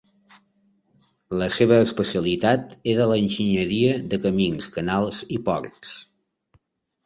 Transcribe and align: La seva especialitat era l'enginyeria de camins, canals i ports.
La 1.41 1.49
seva 1.57 1.77
especialitat 1.89 2.73
era 2.95 3.07
l'enginyeria 3.13 3.95
de 4.15 4.21
camins, 4.27 4.73
canals 4.81 5.23
i 5.39 5.41
ports. 5.53 5.97